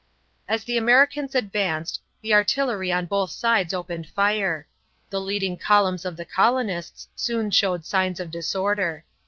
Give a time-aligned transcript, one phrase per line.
[0.47, 4.65] As the Americans advanced, the artillery on both sides opened fire.
[5.11, 9.05] The leading columns of the colonists soon showed signs of disorder.